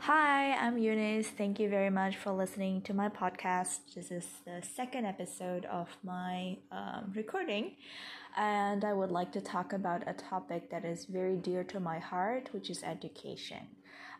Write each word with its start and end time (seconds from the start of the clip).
Hi, 0.00 0.52
I'm 0.52 0.78
Eunice. 0.78 1.26
Thank 1.26 1.58
you 1.58 1.68
very 1.68 1.90
much 1.90 2.16
for 2.16 2.30
listening 2.30 2.82
to 2.82 2.94
my 2.94 3.08
podcast. 3.08 3.80
This 3.96 4.12
is 4.12 4.26
the 4.44 4.62
second 4.62 5.06
episode 5.06 5.64
of 5.64 5.88
my 6.04 6.56
um, 6.70 7.12
recording, 7.16 7.72
and 8.36 8.84
I 8.84 8.92
would 8.92 9.10
like 9.10 9.32
to 9.32 9.40
talk 9.40 9.72
about 9.72 10.04
a 10.06 10.12
topic 10.12 10.70
that 10.70 10.84
is 10.84 11.06
very 11.06 11.36
dear 11.36 11.64
to 11.64 11.80
my 11.80 11.98
heart, 11.98 12.48
which 12.52 12.70
is 12.70 12.84
education. 12.84 13.66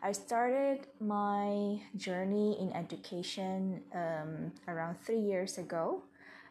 I 0.03 0.11
started 0.11 0.87
my 0.99 1.79
journey 1.95 2.57
in 2.59 2.73
education 2.73 3.81
um, 3.95 4.51
around 4.67 4.97
three 5.05 5.21
years 5.21 5.57
ago. 5.57 6.03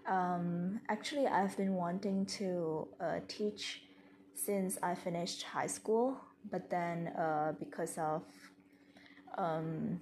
Um, 0.08 0.80
actually, 0.88 1.26
I've 1.26 1.54
been 1.56 1.74
wanting 1.74 2.24
to 2.40 2.88
uh, 2.98 3.20
teach 3.29 3.82
since 4.34 4.79
I 4.82 4.95
finished 4.95 5.42
high 5.42 5.66
school, 5.66 6.16
but 6.50 6.70
then 6.70 7.08
uh, 7.08 7.52
because 7.58 7.98
of 7.98 8.22
um, 9.39 10.01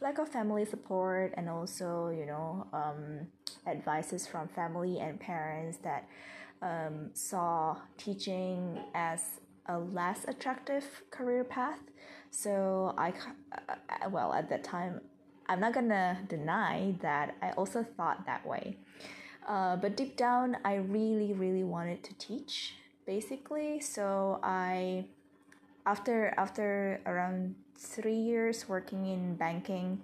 lack 0.00 0.18
of 0.18 0.28
family 0.28 0.64
support 0.64 1.32
and 1.36 1.48
also 1.48 2.08
you 2.08 2.26
know 2.26 2.66
um, 2.72 3.26
advices 3.66 4.26
from 4.26 4.48
family 4.48 4.98
and 4.98 5.20
parents 5.20 5.78
that 5.78 6.08
um, 6.62 7.10
saw 7.12 7.76
teaching 7.96 8.80
as 8.94 9.40
a 9.66 9.78
less 9.78 10.24
attractive 10.26 11.02
career 11.10 11.44
path. 11.44 11.78
So 12.30 12.94
i 12.98 13.12
uh, 13.68 14.10
well 14.10 14.32
at 14.32 14.48
that 14.50 14.64
time 14.64 15.00
i'm 15.48 15.60
not 15.60 15.72
gonna 15.72 16.18
deny 16.28 16.94
that 17.00 17.36
i 17.42 17.50
also 17.52 17.84
thought 17.96 18.26
that 18.26 18.46
way. 18.46 18.76
Uh, 19.46 19.76
but 19.76 19.96
deep 19.96 20.16
down 20.16 20.56
i 20.64 20.74
really 20.74 21.32
really 21.32 21.64
wanted 21.64 22.02
to 22.04 22.14
teach 22.18 22.74
basically. 23.06 23.80
So 23.80 24.40
i 24.42 25.06
after 25.86 26.34
after 26.36 27.00
around 27.06 27.54
three 27.78 28.18
years 28.18 28.68
working 28.68 29.06
in 29.06 29.36
banking 29.36 30.02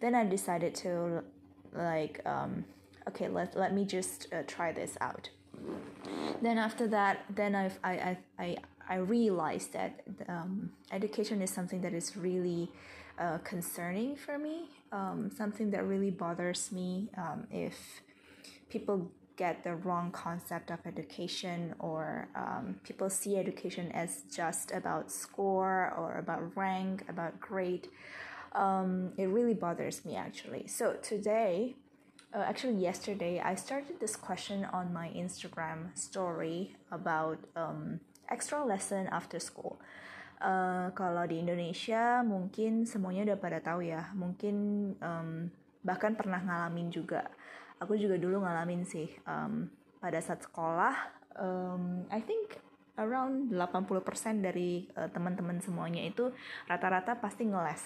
then 0.00 0.14
i 0.14 0.24
decided 0.24 0.74
to 0.74 1.22
like 1.76 2.20
um, 2.26 2.64
okay 3.08 3.28
let, 3.28 3.56
let 3.56 3.74
me 3.74 3.84
just 3.84 4.32
uh, 4.32 4.42
try 4.46 4.72
this 4.72 4.96
out. 5.00 5.30
Then 6.42 6.58
after 6.58 6.86
that 6.88 7.24
then 7.34 7.54
I've, 7.54 7.78
i 7.84 7.92
i 7.92 8.18
i, 8.38 8.56
I 8.88 8.96
realized 8.96 9.72
that 9.72 10.00
um, 10.28 10.70
education 10.92 11.42
is 11.42 11.50
something 11.50 11.80
that 11.82 11.92
is 11.92 12.16
really 12.16 12.70
uh, 13.18 13.38
concerning 13.38 14.16
for 14.16 14.38
me 14.38 14.68
um, 14.92 15.30
something 15.34 15.70
that 15.70 15.84
really 15.84 16.10
bothers 16.10 16.70
me 16.70 17.08
um, 17.16 17.46
if 17.50 18.02
people 18.68 19.10
get 19.36 19.62
the 19.64 19.74
wrong 19.76 20.10
concept 20.10 20.70
of 20.70 20.80
education 20.86 21.74
or 21.78 22.28
um, 22.34 22.76
people 22.82 23.10
see 23.10 23.36
education 23.36 23.92
as 23.92 24.22
just 24.32 24.72
about 24.72 25.12
score 25.12 25.92
or 25.96 26.18
about 26.18 26.56
rank 26.56 27.04
about 27.08 27.38
grade 27.40 27.88
um, 28.52 29.12
it 29.18 29.26
really 29.26 29.52
bothers 29.52 30.04
me 30.04 30.16
actually. 30.16 30.66
So 30.66 30.94
today 31.02 31.76
uh, 32.34 32.44
actually 32.48 32.74
yesterday 32.74 33.40
i 33.40 33.54
started 33.54 34.00
this 34.00 34.16
question 34.16 34.66
on 34.72 34.92
my 34.92 35.08
instagram 35.14 35.96
story 35.96 36.74
about 36.90 37.38
um, 37.54 38.00
extra 38.28 38.64
lesson 38.64 39.06
after 39.12 39.38
school. 39.38 39.78
Uh, 40.36 40.92
kalau 40.92 41.24
di 41.24 41.40
Indonesia 41.40 42.20
mungkin 42.20 42.84
semuanya 42.84 43.32
udah 43.32 43.38
pada 43.40 43.58
tahu 43.64 43.88
ya. 43.88 44.12
Mungkin 44.12 44.56
um, 45.00 45.48
bahkan 45.80 46.12
pernah 46.12 46.42
ngalamin 46.42 46.92
juga 46.92 47.30
aku 47.80 47.98
juga 47.98 48.16
dulu 48.16 48.42
ngalamin 48.42 48.82
sih 48.86 49.08
um, 49.28 49.68
pada 50.00 50.20
saat 50.20 50.44
sekolah 50.44 50.94
um, 51.36 52.04
I 52.08 52.20
think 52.24 52.66
around 52.96 53.52
80% 53.52 54.40
dari 54.40 54.88
uh, 54.96 55.08
teman-teman 55.12 55.60
semuanya 55.60 56.00
itu 56.00 56.32
rata-rata 56.64 57.20
pasti 57.20 57.44
ngeles. 57.44 57.84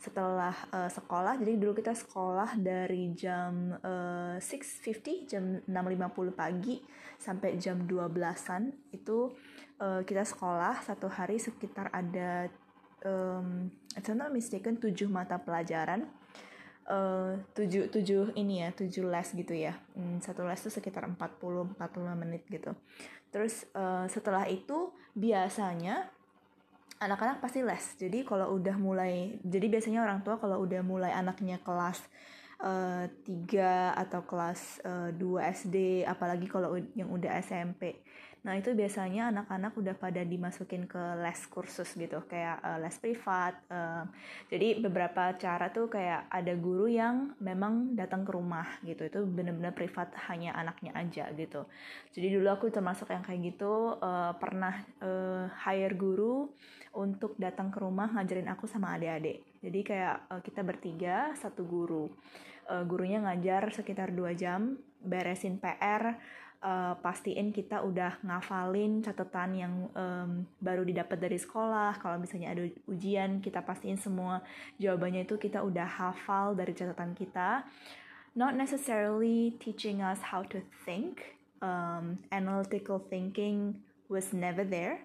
Setelah 0.00 0.52
uh, 0.72 0.88
sekolah 0.88 1.40
jadi 1.40 1.56
dulu 1.56 1.76
kita 1.76 1.92
sekolah 1.96 2.56
dari 2.60 3.12
jam 3.16 3.76
uh, 3.80 4.36
6.50 4.36 5.28
jam 5.28 5.44
6.50 5.64 6.32
pagi 6.36 6.80
sampai 7.20 7.56
jam 7.60 7.84
12-an 7.84 8.72
itu 8.96 9.32
uh, 9.80 10.00
kita 10.04 10.24
sekolah 10.24 10.80
satu 10.84 11.08
hari 11.08 11.36
sekitar 11.36 11.92
ada 11.92 12.48
um, 13.04 13.68
if 13.92 14.08
not 14.12 14.32
mistaken 14.32 14.80
7 14.80 15.04
mata 15.08 15.36
pelajaran 15.36 16.08
uh, 16.90 17.38
tujuh 17.54 17.86
tujuh 17.94 18.34
ini 18.34 18.66
ya 18.66 18.74
tujuh 18.74 19.06
les 19.06 19.28
gitu 19.30 19.54
ya. 19.54 19.78
Hmm, 19.94 20.18
satu 20.18 20.42
les 20.42 20.58
itu 20.58 20.68
sekitar 20.68 21.06
40 21.06 21.78
45 21.78 21.78
menit 22.18 22.42
gitu. 22.50 22.74
Terus 23.30 23.64
uh, 23.78 24.10
setelah 24.10 24.50
itu 24.50 24.90
biasanya 25.14 26.10
anak-anak 26.98 27.38
pasti 27.38 27.62
les. 27.62 27.84
Jadi 27.96 28.26
kalau 28.26 28.58
udah 28.58 28.76
mulai 28.76 29.38
jadi 29.46 29.70
biasanya 29.70 30.02
orang 30.02 30.20
tua 30.26 30.36
kalau 30.42 30.60
udah 30.66 30.82
mulai 30.82 31.14
anaknya 31.14 31.62
kelas 31.62 32.02
uh, 32.60 33.06
3 33.24 33.96
atau 33.96 34.20
kelas 34.26 34.84
uh, 34.84 35.10
2 35.14 35.54
SD 35.62 36.04
apalagi 36.04 36.46
kalau 36.50 36.76
yang 36.98 37.08
udah 37.08 37.40
SMP 37.40 38.02
Nah 38.40 38.56
itu 38.56 38.72
biasanya 38.72 39.28
anak-anak 39.28 39.76
udah 39.76 39.94
pada 40.00 40.24
dimasukin 40.24 40.88
ke 40.88 41.02
les 41.20 41.40
kursus 41.52 41.92
gitu, 41.92 42.24
kayak 42.24 42.56
uh, 42.64 42.78
les 42.80 42.96
privat. 42.96 43.52
Uh, 43.68 44.08
jadi 44.48 44.80
beberapa 44.80 45.36
cara 45.36 45.68
tuh 45.68 45.92
kayak 45.92 46.24
ada 46.32 46.56
guru 46.56 46.88
yang 46.88 47.36
memang 47.36 47.92
datang 47.92 48.24
ke 48.24 48.32
rumah 48.32 48.64
gitu, 48.80 49.04
itu 49.04 49.20
bener-bener 49.28 49.76
privat 49.76 50.08
hanya 50.32 50.56
anaknya 50.56 50.96
aja 50.96 51.28
gitu. 51.36 51.68
Jadi 52.16 52.28
dulu 52.32 52.48
aku 52.48 52.72
termasuk 52.72 53.12
yang 53.12 53.20
kayak 53.20 53.52
gitu, 53.52 54.00
uh, 54.00 54.32
pernah 54.40 54.72
uh, 55.04 55.44
hire 55.68 55.92
guru 56.00 56.48
untuk 56.96 57.36
datang 57.36 57.68
ke 57.68 57.78
rumah 57.78 58.08
ngajarin 58.16 58.48
aku 58.48 58.64
sama 58.64 58.96
adik-adik. 58.96 59.44
Jadi 59.60 59.80
kayak 59.84 60.16
uh, 60.32 60.40
kita 60.40 60.64
bertiga 60.64 61.36
satu 61.36 61.68
guru. 61.68 62.08
Uh, 62.70 62.86
gurunya 62.88 63.20
ngajar 63.20 63.68
sekitar 63.68 64.16
dua 64.16 64.32
jam, 64.32 64.80
beresin 65.04 65.60
PR 65.60 66.16
uh, 66.60 66.94
pastiin 67.00 67.52
kita 67.52 67.80
udah 67.80 68.20
ngafalin 68.24 69.00
catatan 69.00 69.50
yang 69.56 69.74
um, 69.96 70.44
baru 70.60 70.84
didapat 70.84 71.18
dari 71.20 71.40
sekolah. 71.40 71.96
Kalau 72.00 72.20
misalnya 72.20 72.52
ada 72.52 72.64
ujian, 72.88 73.40
kita 73.40 73.64
pastiin 73.64 73.96
semua 73.96 74.44
jawabannya 74.76 75.24
itu 75.24 75.40
kita 75.40 75.64
udah 75.64 75.88
hafal 75.88 76.52
dari 76.56 76.76
catatan 76.76 77.16
kita. 77.16 77.64
Not 78.36 78.54
necessarily 78.54 79.58
teaching 79.58 80.04
us 80.04 80.22
how 80.22 80.46
to 80.54 80.62
think. 80.86 81.36
Um, 81.60 82.24
analytical 82.32 83.04
thinking 83.12 83.84
was 84.08 84.32
never 84.32 84.64
there. 84.64 85.04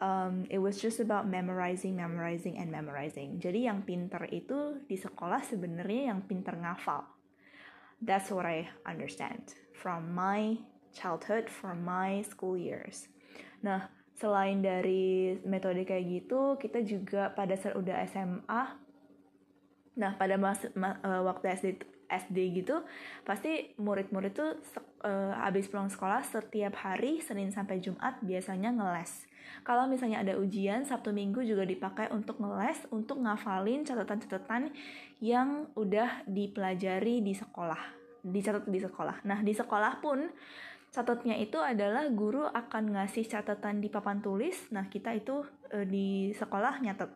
Um, 0.00 0.48
it 0.48 0.58
was 0.58 0.80
just 0.80 0.98
about 0.98 1.28
memorizing, 1.28 1.94
memorizing, 1.94 2.56
and 2.58 2.72
memorizing. 2.72 3.38
Jadi 3.38 3.68
yang 3.68 3.84
pinter 3.84 4.24
itu 4.32 4.82
di 4.88 4.96
sekolah 4.96 5.44
sebenarnya 5.44 6.10
yang 6.14 6.24
pinter 6.24 6.56
ngafal. 6.56 7.06
That's 8.02 8.34
what 8.34 8.48
I 8.48 8.66
understand 8.82 9.54
from 9.78 10.10
my 10.10 10.58
childhood 10.92 11.48
for 11.48 11.72
my 11.72 12.20
school 12.22 12.54
years. 12.54 13.08
Nah, 13.64 13.88
selain 14.16 14.62
dari 14.62 15.40
metode 15.42 15.82
kayak 15.82 16.04
gitu, 16.06 16.54
kita 16.60 16.84
juga 16.84 17.32
pada 17.32 17.56
saat 17.56 17.74
udah 17.74 18.04
SMA, 18.06 18.62
nah 19.98 20.14
pada 20.16 20.38
mas, 20.38 20.62
ma, 20.76 20.96
uh, 21.02 21.26
waktu 21.26 21.52
SD 21.58 21.68
SD 22.12 22.62
gitu, 22.62 22.84
pasti 23.24 23.72
murid-murid 23.80 24.32
tuh 24.36 24.60
uh, 25.00 25.32
habis 25.40 25.66
pulang 25.72 25.88
sekolah 25.88 26.20
setiap 26.20 26.76
hari 26.84 27.24
Senin 27.24 27.48
sampai 27.48 27.80
Jumat 27.80 28.20
biasanya 28.20 28.68
ngeles. 28.68 29.32
Kalau 29.64 29.88
misalnya 29.88 30.20
ada 30.20 30.36
ujian, 30.36 30.84
Sabtu 30.84 31.10
Minggu 31.10 31.42
juga 31.42 31.64
dipakai 31.64 32.12
untuk 32.12 32.38
ngeles, 32.38 32.84
untuk 32.92 33.22
ngafalin 33.22 33.86
catatan-catatan 33.86 34.74
yang 35.22 35.70
udah 35.78 36.26
dipelajari 36.28 37.24
di 37.24 37.32
sekolah, 37.32 37.80
dicatat 38.26 38.68
di 38.68 38.80
sekolah. 38.82 39.24
Nah, 39.24 39.40
di 39.40 39.54
sekolah 39.54 40.02
pun 40.02 40.28
Catatnya 40.92 41.40
itu 41.40 41.56
adalah 41.56 42.04
guru 42.12 42.44
akan 42.44 42.92
ngasih 42.92 43.24
catatan 43.24 43.80
di 43.80 43.88
papan 43.88 44.20
tulis. 44.20 44.68
Nah, 44.76 44.92
kita 44.92 45.16
itu 45.16 45.40
e, 45.72 45.88
di 45.88 46.08
sekolah 46.36 46.84
nyatet. 46.84 47.08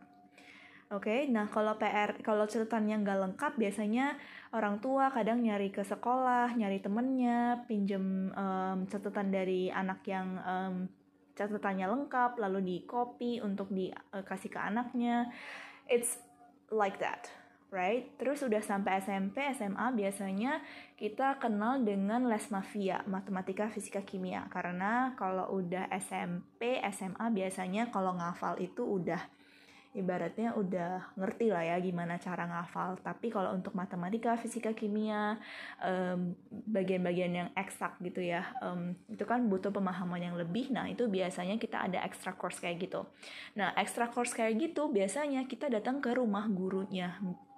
Oke, 0.86 1.10
okay? 1.10 1.20
nah 1.26 1.50
kalau 1.50 1.74
PR, 1.76 2.14
kalau 2.22 2.46
catatannya 2.46 3.02
nggak 3.02 3.18
lengkap, 3.18 3.52
biasanya 3.58 4.14
orang 4.54 4.78
tua 4.78 5.10
kadang 5.10 5.42
nyari 5.42 5.74
ke 5.74 5.82
sekolah, 5.82 6.54
nyari 6.54 6.78
temennya, 6.78 7.66
pinjem 7.66 8.30
um, 8.30 8.86
catatan 8.86 9.34
dari 9.34 9.66
anak 9.66 10.06
yang 10.06 10.38
um, 10.46 10.74
catatannya 11.34 11.90
lengkap, 11.90 12.38
lalu 12.38 12.58
di 12.62 12.76
copy 12.86 13.42
untuk 13.42 13.66
dikasih 13.74 14.46
ke 14.46 14.60
anaknya. 14.62 15.26
It's 15.90 16.22
like 16.70 17.02
that 17.02 17.45
right? 17.70 18.06
Terus 18.16 18.42
udah 18.46 18.62
sampai 18.62 19.02
SMP, 19.02 19.42
SMA 19.54 19.86
biasanya 19.94 20.62
kita 20.94 21.36
kenal 21.42 21.82
dengan 21.82 22.24
les 22.30 22.46
mafia, 22.48 23.02
matematika, 23.10 23.66
fisika, 23.68 24.02
kimia. 24.06 24.46
Karena 24.48 25.12
kalau 25.18 25.50
udah 25.58 25.90
SMP, 25.98 26.78
SMA 26.94 27.26
biasanya 27.34 27.90
kalau 27.90 28.14
ngafal 28.14 28.58
itu 28.62 28.86
udah 28.86 29.20
ibaratnya 29.96 30.52
udah 30.52 31.16
ngerti 31.16 31.48
lah 31.48 31.64
ya 31.64 31.76
gimana 31.80 32.20
cara 32.20 32.44
ngafal. 32.44 33.00
Tapi 33.00 33.32
kalau 33.32 33.56
untuk 33.56 33.72
matematika, 33.72 34.36
fisika, 34.36 34.76
kimia, 34.76 35.40
bagian-bagian 36.68 37.32
um, 37.32 37.38
yang 37.40 37.50
eksak 37.56 37.96
gitu 38.04 38.20
ya, 38.20 38.44
um, 38.60 38.92
itu 39.08 39.24
kan 39.24 39.48
butuh 39.48 39.72
pemahaman 39.72 40.20
yang 40.20 40.36
lebih. 40.36 40.68
Nah 40.68 40.84
itu 40.86 41.08
biasanya 41.08 41.56
kita 41.56 41.88
ada 41.88 42.04
extra 42.04 42.36
course 42.36 42.60
kayak 42.60 42.76
gitu. 42.84 43.08
Nah 43.56 43.72
extra 43.80 44.12
course 44.12 44.36
kayak 44.36 44.60
gitu 44.60 44.92
biasanya 44.92 45.48
kita 45.48 45.72
datang 45.72 46.04
ke 46.04 46.12
rumah 46.12 46.44
gurunya 46.46 47.16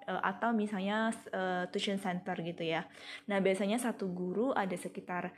uh, 0.08 0.22
atau 0.24 0.56
misalnya 0.56 1.12
uh, 1.36 1.68
tuition 1.68 2.00
center 2.00 2.34
gitu 2.40 2.64
ya. 2.64 2.88
Nah 3.28 3.38
biasanya 3.44 3.76
satu 3.76 4.08
guru 4.08 4.56
ada 4.56 4.74
sekitar 4.74 5.30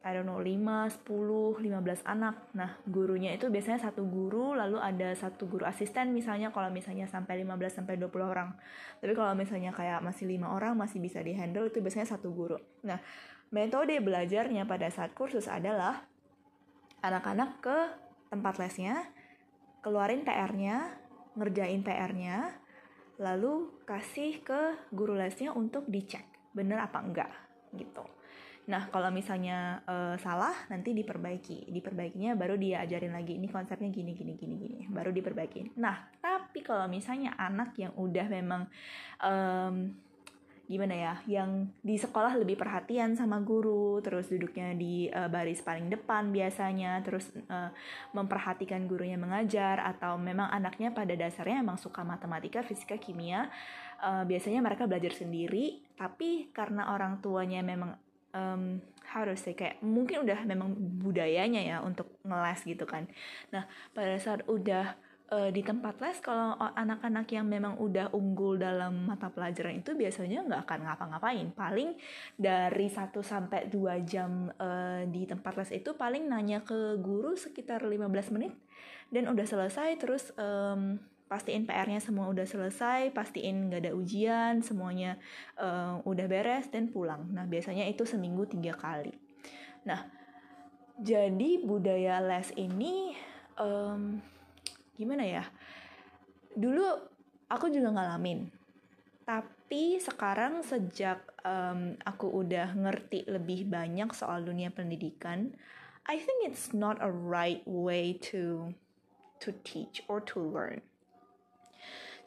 I 0.00 0.16
don't 0.16 0.24
know 0.24 0.40
5, 0.40 1.04
10, 1.04 1.60
15 1.60 2.08
anak. 2.08 2.56
Nah, 2.56 2.80
gurunya 2.88 3.36
itu 3.36 3.52
biasanya 3.52 3.84
satu 3.84 4.08
guru 4.08 4.56
lalu 4.56 4.80
ada 4.80 5.12
satu 5.12 5.44
guru 5.44 5.68
asisten 5.68 6.16
misalnya 6.16 6.48
kalau 6.48 6.72
misalnya 6.72 7.04
sampai 7.04 7.44
15 7.44 7.84
sampai 7.84 8.00
20 8.00 8.08
orang. 8.24 8.56
Tapi 9.04 9.12
kalau 9.12 9.36
misalnya 9.36 9.76
kayak 9.76 10.00
masih 10.00 10.24
lima 10.24 10.56
orang 10.56 10.72
masih 10.72 11.04
bisa 11.04 11.20
dihandle 11.20 11.68
itu 11.68 11.84
biasanya 11.84 12.16
satu 12.16 12.32
guru. 12.32 12.56
Nah, 12.80 12.96
metode 13.52 14.00
belajarnya 14.00 14.64
pada 14.64 14.88
saat 14.88 15.12
kursus 15.12 15.44
adalah 15.52 16.00
anak-anak 17.04 17.60
ke 17.60 17.78
tempat 18.32 18.56
lesnya, 18.56 19.04
keluarin 19.84 20.24
PR-nya, 20.24 20.96
ngerjain 21.36 21.84
PR-nya, 21.84 22.56
lalu 23.20 23.84
kasih 23.84 24.40
ke 24.40 24.88
guru 24.90 25.12
lesnya 25.12 25.52
untuk 25.52 25.84
dicek 25.86 26.24
bener 26.56 26.80
apa 26.80 26.98
enggak 27.04 27.30
gitu. 27.76 28.02
Nah, 28.70 28.86
kalau 28.86 29.10
misalnya 29.10 29.82
uh, 29.82 30.14
salah, 30.22 30.54
nanti 30.70 30.94
diperbaiki. 30.94 31.74
Diperbaikinya 31.74 32.38
baru 32.38 32.54
dia 32.54 32.86
ajarin 32.86 33.10
lagi, 33.10 33.34
ini 33.34 33.50
konsepnya 33.50 33.90
gini, 33.90 34.14
gini, 34.14 34.38
gini, 34.38 34.54
gini. 34.54 34.78
Baru 34.86 35.10
diperbaiki. 35.10 35.74
Nah, 35.80 36.06
tapi 36.22 36.62
kalau 36.62 36.86
misalnya 36.86 37.34
anak 37.34 37.74
yang 37.74 37.90
udah 37.98 38.26
memang, 38.30 38.62
um, 39.26 39.90
gimana 40.70 40.94
ya, 40.94 41.14
yang 41.26 41.66
di 41.82 41.98
sekolah 41.98 42.38
lebih 42.38 42.54
perhatian 42.54 43.18
sama 43.18 43.42
guru, 43.42 43.98
terus 43.98 44.30
duduknya 44.30 44.70
di 44.78 45.10
uh, 45.10 45.26
baris 45.26 45.58
paling 45.66 45.90
depan 45.90 46.30
biasanya, 46.30 47.02
terus 47.02 47.26
uh, 47.50 47.74
memperhatikan 48.14 48.86
gurunya 48.86 49.18
mengajar, 49.18 49.82
atau 49.82 50.14
memang 50.14 50.46
anaknya 50.46 50.94
pada 50.94 51.18
dasarnya 51.18 51.66
emang 51.66 51.74
suka 51.74 52.06
matematika, 52.06 52.62
fisika, 52.62 52.94
kimia, 53.02 53.50
uh, 53.98 54.22
biasanya 54.22 54.62
mereka 54.62 54.86
belajar 54.86 55.10
sendiri, 55.10 55.82
tapi 55.98 56.46
karena 56.54 56.94
orang 56.94 57.18
tuanya 57.18 57.66
memang 57.66 57.98
um, 58.30 58.78
harus 59.10 59.42
sih 59.42 59.58
kayak 59.58 59.82
mungkin 59.82 60.22
udah 60.22 60.46
memang 60.46 60.70
budayanya 61.02 61.66
ya 61.66 61.76
untuk 61.82 62.06
ngeles 62.22 62.62
gitu 62.62 62.86
kan. 62.86 63.10
Nah 63.50 63.66
pada 63.90 64.14
saat 64.22 64.46
udah 64.46 64.94
uh, 65.30 65.50
di 65.50 65.62
tempat 65.62 65.96
les 66.02 66.18
kalau 66.18 66.58
anak-anak 66.58 67.26
yang 67.30 67.46
memang 67.46 67.78
udah 67.78 68.12
unggul 68.12 68.58
dalam 68.58 69.06
mata 69.06 69.30
pelajaran 69.30 69.80
itu 69.80 69.94
biasanya 69.94 70.44
nggak 70.44 70.62
akan 70.66 70.80
ngapa-ngapain. 70.86 71.46
Paling 71.54 71.94
dari 72.34 72.86
1 72.90 73.14
sampai 73.22 73.70
2 73.70 74.02
jam 74.04 74.50
uh, 74.58 75.06
di 75.06 75.24
tempat 75.24 75.56
les 75.62 75.70
itu 75.80 75.94
paling 75.94 76.26
nanya 76.26 76.60
ke 76.66 76.98
guru 76.98 77.38
sekitar 77.38 77.86
15 77.86 78.34
menit 78.34 78.52
dan 79.10 79.30
udah 79.30 79.46
selesai 79.46 79.98
terus 79.98 80.34
um, 80.38 80.98
pastiin 81.30 81.62
PR-nya 81.62 82.02
semua 82.02 82.26
udah 82.26 82.42
selesai, 82.42 83.14
pastiin 83.14 83.70
nggak 83.70 83.86
ada 83.86 83.92
ujian, 83.94 84.66
semuanya 84.66 85.14
uh, 85.62 86.02
udah 86.02 86.26
beres 86.26 86.66
dan 86.74 86.90
pulang. 86.90 87.30
Nah 87.30 87.46
biasanya 87.46 87.86
itu 87.86 88.02
seminggu 88.02 88.50
tiga 88.50 88.74
kali. 88.74 89.14
Nah 89.86 90.10
jadi 90.98 91.62
budaya 91.62 92.18
les 92.18 92.50
ini 92.58 93.14
um, 93.62 94.18
gimana 95.00 95.24
ya? 95.24 95.44
Dulu 96.52 96.84
aku 97.48 97.72
juga 97.72 97.88
ngalamin, 97.96 98.52
tapi 99.24 99.96
sekarang 99.96 100.60
sejak 100.60 101.24
um, 101.40 101.96
aku 102.04 102.28
udah 102.28 102.76
ngerti 102.76 103.24
lebih 103.24 103.64
banyak 103.64 104.12
soal 104.12 104.44
dunia 104.44 104.68
pendidikan, 104.68 105.56
I 106.04 106.20
think 106.20 106.44
it's 106.44 106.76
not 106.76 107.00
a 107.00 107.08
right 107.08 107.64
way 107.64 108.20
to 108.28 108.76
to 109.40 109.56
teach 109.64 110.04
or 110.04 110.20
to 110.20 110.36
learn 110.36 110.84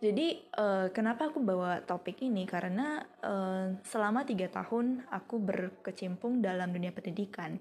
jadi 0.03 0.35
uh, 0.59 0.91
kenapa 0.91 1.31
aku 1.31 1.39
bawa 1.39 1.79
topik 1.79 2.19
ini 2.27 2.43
karena 2.43 3.07
uh, 3.23 3.71
selama 3.87 4.27
tiga 4.27 4.51
tahun 4.51 5.07
aku 5.07 5.39
berkecimpung 5.39 6.43
dalam 6.43 6.75
dunia 6.75 6.91
pendidikan. 6.91 7.55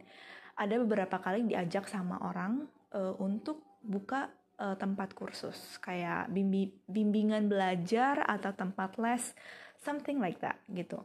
Ada 0.59 0.83
beberapa 0.83 1.23
kali 1.23 1.47
diajak 1.47 1.87
sama 1.87 2.19
orang 2.19 2.67
uh, 2.99 3.15
untuk 3.23 3.63
buka 3.87 4.27
uh, 4.61 4.77
tempat 4.77 5.17
kursus 5.17 5.79
kayak 5.81 6.29
bimbi 6.29 6.73
bimbingan 6.91 7.49
belajar 7.49 8.25
atau 8.27 8.53
tempat 8.53 8.99
les, 9.01 9.33
something 9.81 10.19
like 10.21 10.41
that 10.41 10.61
gitu. 10.73 11.01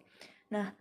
Nah, 0.51 0.71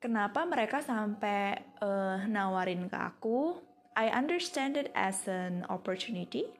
kenapa 0.00 0.46
mereka 0.48 0.82
sampai 0.82 1.60
uh, 1.82 2.24
nawarin 2.26 2.86
ke 2.88 2.98
aku? 2.98 3.58
I 3.94 4.10
understand 4.10 4.74
it 4.74 4.90
as 4.98 5.30
an 5.30 5.62
opportunity 5.70 6.50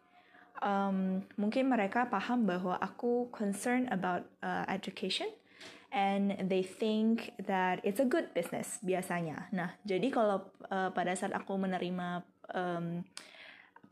um, 0.65 1.25
mungkin 1.37 1.69
mereka 1.69 2.07
paham 2.07 2.49
bahwa 2.49 2.81
aku 2.81 3.29
concern 3.31 3.91
about 3.93 4.25
uh, 4.41 4.65
education 4.73 5.29
and 5.95 6.35
they 6.51 6.65
think 6.65 7.37
that 7.39 7.79
it's 7.85 8.03
a 8.03 8.09
good 8.09 8.31
business 8.35 8.81
biasanya. 8.83 9.47
Nah, 9.55 9.77
jadi 9.87 10.11
kalau 10.11 10.43
uh, 10.73 10.91
pada 10.91 11.15
saat 11.15 11.37
aku 11.37 11.55
menerima 11.55 12.23
um, 12.51 13.03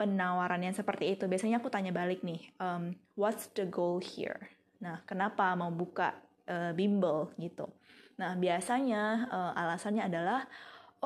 penawaran 0.02 0.66
yang 0.66 0.74
seperti 0.74 1.14
itu, 1.14 1.30
biasanya 1.30 1.62
aku 1.62 1.70
tanya 1.70 1.94
balik 1.94 2.26
nih, 2.26 2.42
um, 2.58 2.98
what's 3.14 3.46
the 3.54 3.62
goal 3.62 4.02
here? 4.02 4.50
Nah, 4.82 4.98
kenapa 5.06 5.54
mau 5.54 5.70
buka 5.70 6.18
uh, 6.50 6.74
bimbel 6.74 7.30
gitu? 7.38 7.70
Nah, 8.18 8.34
biasanya 8.34 9.30
uh, 9.30 9.52
alasannya 9.54 10.02
adalah, 10.10 10.42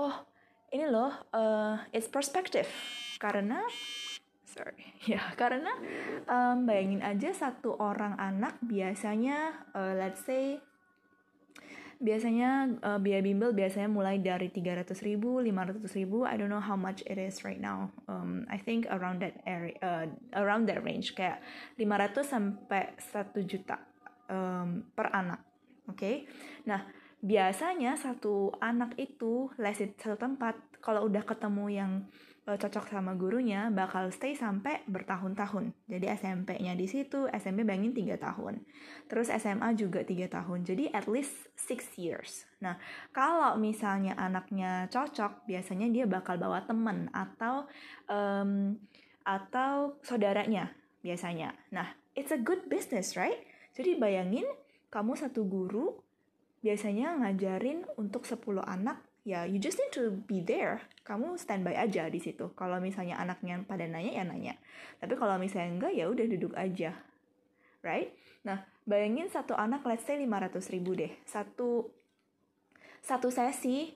oh 0.01 0.25
ini 0.73 0.89
loh, 0.89 1.13
uh, 1.37 1.77
it's 1.93 2.09
perspective 2.09 2.73
karena 3.21 3.61
sorry 4.57 4.89
ya 5.13 5.21
karena 5.37 5.73
um, 6.25 6.65
bayangin 6.65 7.05
aja 7.05 7.37
satu 7.37 7.77
orang 7.77 8.17
anak 8.17 8.57
biasanya 8.65 9.69
uh, 9.77 9.93
let's 9.93 10.25
say 10.25 10.57
biasanya 11.97 12.77
uh, 12.85 12.99
biaya 13.01 13.25
bimbel 13.25 13.57
biasanya 13.57 13.89
mulai 13.89 14.21
dari 14.21 14.53
300 14.53 14.93
ribu, 15.05 15.41
500 15.41 15.81
ribu, 15.97 16.29
I 16.29 16.37
don't 16.37 16.53
know 16.53 16.63
how 16.63 16.77
much 16.77 17.01
it 17.09 17.17
is 17.17 17.41
right 17.43 17.61
now. 17.61 17.89
Um, 18.09 18.45
I 18.53 18.61
think 18.61 18.85
around 18.93 19.25
that 19.25 19.41
area, 19.49 19.77
uh, 19.81 20.07
around 20.37 20.69
that 20.69 20.85
range 20.85 21.17
kayak 21.17 21.41
500 21.81 22.21
sampai 22.21 22.93
1 23.01 23.45
juta 23.49 23.81
um, 24.29 24.85
per 24.93 25.09
anak, 25.13 25.41
oke? 25.89 25.97
Okay? 25.97 26.29
Nah 26.69 27.06
biasanya 27.27 27.99
satu 27.99 28.55
anak 28.63 28.95
itu 29.03 29.51
les 29.59 29.75
di 29.75 29.91
satu 29.99 30.15
tempat 30.15 30.55
kalau 30.79 31.11
udah 31.11 31.27
ketemu 31.27 31.67
yang 31.67 31.93
uh, 32.47 32.55
cocok 32.55 32.87
sama 32.87 33.19
gurunya 33.19 33.67
bakal 33.75 34.07
stay 34.15 34.39
sampai 34.39 34.87
bertahun-tahun. 34.87 35.75
Jadi 35.91 36.07
SMP-nya 36.07 36.79
di 36.79 36.87
situ, 36.87 37.27
SMP 37.35 37.67
bangin 37.67 37.91
3 37.91 38.15
tahun. 38.23 38.63
Terus 39.11 39.35
SMA 39.35 39.75
juga 39.75 40.07
3 40.07 40.31
tahun. 40.31 40.63
Jadi 40.63 40.95
at 40.95 41.11
least 41.11 41.35
6 41.59 41.99
years. 41.99 42.47
Nah, 42.63 42.79
kalau 43.11 43.59
misalnya 43.59 44.15
anaknya 44.15 44.87
cocok, 44.87 45.51
biasanya 45.51 45.91
dia 45.91 46.07
bakal 46.07 46.39
bawa 46.39 46.63
temen 46.63 47.11
atau 47.11 47.67
um, 48.07 48.79
atau 49.27 49.99
saudaranya 50.07 50.71
biasanya. 51.03 51.59
Nah, 51.75 51.91
it's 52.15 52.31
a 52.31 52.39
good 52.39 52.71
business, 52.71 53.19
right? 53.19 53.43
Jadi 53.75 53.99
bayangin 53.99 54.47
kamu 54.95 55.19
satu 55.19 55.43
guru 55.43 56.06
biasanya 56.67 57.15
ngajarin 57.23 57.87
untuk 57.95 58.27
10 58.27 58.43
anak 58.67 58.99
ya 59.23 59.47
you 59.47 59.63
just 59.63 59.79
need 59.79 59.95
to 59.95 60.19
be 60.27 60.43
there. 60.43 60.83
Kamu 61.07 61.39
standby 61.39 61.79
aja 61.79 62.11
di 62.11 62.19
situ. 62.19 62.51
Kalau 62.59 62.83
misalnya 62.83 63.23
anaknya 63.23 63.63
pada 63.63 63.87
nanya 63.87 64.11
ya 64.11 64.25
nanya. 64.27 64.55
Tapi 64.99 65.15
kalau 65.15 65.39
misalnya 65.39 65.79
enggak 65.79 65.93
ya 65.95 66.11
udah 66.11 66.27
duduk 66.27 66.59
aja. 66.59 66.91
Right? 67.87 68.11
Nah 68.43 68.67
bayangin 68.83 69.31
satu 69.31 69.55
anak 69.55 69.87
let's 69.87 70.03
say 70.03 70.19
500 70.19 70.59
ribu 70.75 70.99
deh. 70.99 71.15
Satu 71.23 71.87
satu 72.99 73.31
sesi 73.31 73.95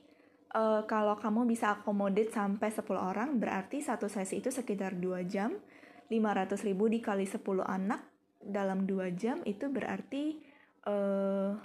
uh, 0.55 0.87
kalau 0.87 1.19
kamu 1.19 1.43
bisa 1.43 1.75
akomodit 1.75 2.31
sampai 2.31 2.71
10 2.71 2.87
orang 2.95 3.35
berarti 3.35 3.83
satu 3.83 4.07
sesi 4.07 4.39
itu 4.39 4.47
sekitar 4.47 4.95
2 4.95 5.27
jam. 5.27 5.51
500 6.07 6.67
ribu 6.67 6.91
dikali 6.91 7.23
10 7.23 7.39
anak 7.63 8.03
dalam 8.43 8.83
2 8.83 9.15
jam 9.15 9.39
itu 9.47 9.71
berarti 9.71 10.43
uh, 10.87 11.55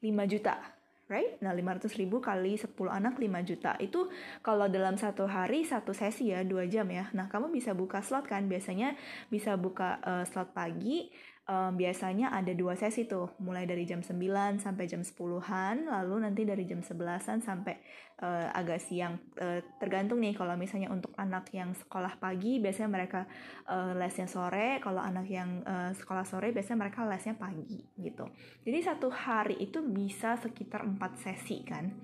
5 0.00 0.32
juta 0.32 0.76
right? 1.06 1.38
Nah, 1.38 1.54
500 1.54 1.86
ribu 2.02 2.18
kali 2.18 2.58
10 2.58 2.74
anak 2.90 3.14
5 3.18 3.46
juta. 3.46 3.78
Itu 3.78 4.10
kalau 4.42 4.66
dalam 4.66 4.98
satu 4.98 5.26
hari, 5.30 5.62
satu 5.62 5.94
sesi 5.94 6.34
ya, 6.34 6.42
2 6.42 6.66
jam 6.66 6.86
ya. 6.90 7.06
Nah, 7.14 7.30
kamu 7.30 7.54
bisa 7.54 7.78
buka 7.78 8.02
slot 8.02 8.26
kan? 8.26 8.50
Biasanya 8.50 8.98
bisa 9.30 9.54
buka 9.54 10.02
uh, 10.02 10.24
slot 10.26 10.50
pagi, 10.50 11.06
um, 11.46 11.72
biasanya 11.78 12.34
ada 12.34 12.50
dua 12.52 12.74
sesi 12.74 13.06
tuh, 13.06 13.38
mulai 13.38 13.64
dari 13.64 13.86
jam 13.86 14.02
9 14.02 14.58
sampai 14.58 14.84
jam 14.90 15.02
10-an, 15.02 15.86
lalu 15.86 16.26
nanti 16.26 16.42
dari 16.42 16.66
jam 16.66 16.82
11-an 16.82 17.38
sampai 17.42 17.74
uh, 18.22 18.50
agak 18.50 18.82
siang. 18.82 19.18
Uh, 19.38 19.62
tergantung 19.78 20.18
nih 20.18 20.34
kalau 20.34 20.58
misalnya 20.58 20.90
untuk 20.90 21.14
anak 21.14 21.46
yang 21.54 21.72
sekolah 21.72 22.18
pagi 22.18 22.58
biasanya 22.58 22.90
mereka 22.90 23.30
uh, 23.70 23.94
lesnya 23.94 24.26
sore, 24.26 24.82
kalau 24.82 24.98
anak 24.98 25.26
yang 25.30 25.62
uh, 25.62 25.94
sekolah 25.94 26.26
sore 26.26 26.50
biasanya 26.50 26.82
mereka 26.82 27.06
lesnya 27.06 27.38
pagi 27.38 27.80
gitu. 27.94 28.26
Jadi 28.66 28.78
satu 28.82 29.08
hari 29.08 29.56
itu 29.62 29.80
bisa 29.86 30.34
sekitar 30.42 30.82
4 30.82 30.98
sesi 31.14 31.62
kan. 31.62 31.94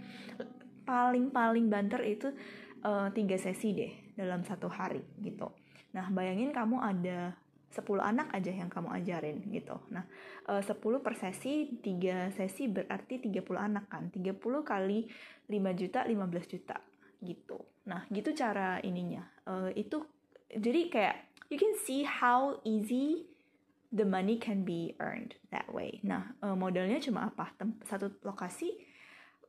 Paling-paling 0.82 1.70
banter 1.70 2.02
itu 2.06 2.34
tiga 3.14 3.38
sesi 3.38 3.70
deh 3.70 3.92
dalam 4.18 4.42
satu 4.42 4.66
hari 4.66 4.98
gitu. 5.22 5.46
Nah, 5.94 6.10
bayangin 6.10 6.50
kamu 6.50 6.82
ada 6.82 7.38
10 7.72 7.84
anak 8.04 8.28
aja 8.36 8.52
yang 8.52 8.68
kamu 8.68 8.92
ajarin 9.00 9.40
gitu. 9.48 9.80
Nah, 9.88 10.04
10 10.44 10.68
eh, 10.68 11.00
per 11.00 11.14
sesi, 11.16 11.80
3 11.80 12.28
sesi 12.36 12.68
berarti 12.68 13.18
30 13.24 13.56
anak 13.56 13.88
kan. 13.88 14.12
30 14.12 14.36
kali 14.60 15.08
5 15.48 15.80
juta, 15.80 16.04
15 16.04 16.52
juta 16.52 16.76
gitu. 17.24 17.58
Nah, 17.88 18.04
gitu 18.12 18.36
cara 18.36 18.78
ininya. 18.84 19.24
Uh, 19.48 19.70
itu 19.72 20.04
jadi 20.52 20.92
kayak 20.92 21.16
you 21.48 21.56
can 21.56 21.72
see 21.80 22.04
how 22.04 22.60
easy 22.62 23.24
the 23.88 24.04
money 24.04 24.36
can 24.36 24.68
be 24.68 24.92
earned 25.00 25.34
that 25.48 25.66
way. 25.72 25.98
Nah, 26.04 26.36
uh, 26.44 26.54
modelnya 26.54 27.00
cuma 27.00 27.32
apa? 27.32 27.50
Tem 27.56 27.72
satu 27.88 28.12
lokasi 28.22 28.76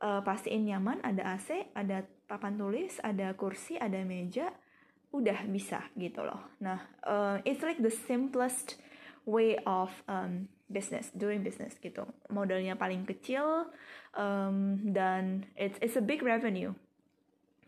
uh, 0.00 0.20
pastiin 0.24 0.68
nyaman, 0.68 1.04
ada 1.04 1.36
AC, 1.36 1.72
ada 1.76 2.04
papan 2.28 2.56
tulis, 2.56 2.98
ada 3.04 3.32
kursi, 3.36 3.76
ada 3.76 4.00
meja, 4.04 4.52
udah 5.14 5.46
bisa 5.46 5.78
gitu 5.94 6.26
loh. 6.26 6.58
Nah, 6.58 6.82
uh, 7.06 7.38
it's 7.46 7.62
like 7.62 7.78
the 7.78 7.94
simplest 7.94 8.74
way 9.22 9.54
of 9.62 9.94
um, 10.10 10.50
business, 10.66 11.14
doing 11.14 11.46
business 11.46 11.78
gitu. 11.78 12.02
Modalnya 12.34 12.74
paling 12.74 13.06
kecil 13.06 13.70
um, 14.18 14.82
dan 14.90 15.46
it's 15.54 15.78
it's 15.78 15.94
a 15.94 16.02
big 16.02 16.26
revenue. 16.26 16.74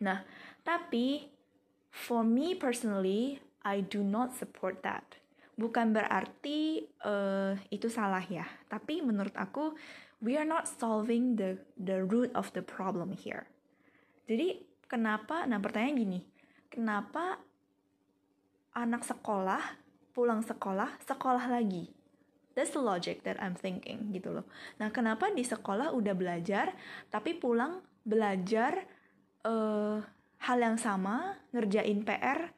Nah, 0.03 0.27
tapi 0.67 1.31
for 1.89 2.27
me 2.27 2.51
personally, 2.53 3.39
I 3.63 3.79
do 3.79 4.03
not 4.03 4.35
support 4.35 4.83
that. 4.83 5.17
Bukan 5.57 5.95
berarti 5.95 6.85
uh, 7.01 7.57
itu 7.73 7.89
salah 7.89 8.21
ya, 8.27 8.45
tapi 8.69 9.01
menurut 9.01 9.33
aku 9.33 9.73
we 10.21 10.37
are 10.37 10.45
not 10.45 10.69
solving 10.69 11.39
the 11.39 11.57
the 11.79 12.03
root 12.05 12.29
of 12.37 12.51
the 12.53 12.61
problem 12.61 13.15
here. 13.15 13.49
Jadi 14.29 14.61
kenapa? 14.85 15.49
Nah 15.49 15.57
pertanyaan 15.57 15.97
gini, 15.97 16.19
kenapa 16.69 17.41
anak 18.77 19.03
sekolah 19.03 19.61
pulang 20.13 20.41
sekolah 20.45 20.97
sekolah 21.05 21.45
lagi 21.49 21.97
That's 22.57 22.73
the 22.73 22.81
logic 22.81 23.21
that 23.21 23.37
I'm 23.37 23.53
thinking 23.53 24.09
gitu 24.09 24.33
loh. 24.33 24.49
Nah, 24.81 24.89
kenapa 24.89 25.29
di 25.29 25.45
sekolah 25.45 25.93
udah 25.93 26.17
belajar 26.17 26.73
tapi 27.13 27.37
pulang 27.37 27.85
belajar 28.01 28.81
uh, 29.45 30.01
hal 30.41 30.57
yang 30.57 30.81
sama, 30.81 31.37
ngerjain 31.53 32.01
PR 32.01 32.49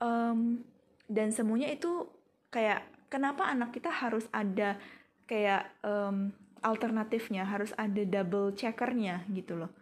um, 0.00 0.64
dan 1.04 1.36
semuanya 1.36 1.68
itu 1.68 2.08
kayak 2.48 2.88
kenapa 3.12 3.52
anak 3.52 3.76
kita 3.76 3.92
harus 3.92 4.24
ada 4.32 4.80
kayak 5.28 5.68
um, 5.84 6.32
alternatifnya, 6.64 7.44
harus 7.44 7.76
ada 7.76 8.08
double 8.08 8.56
checkernya 8.56 9.20
gitu 9.36 9.60
loh. 9.60 9.72